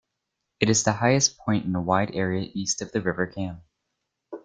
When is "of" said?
2.81-2.91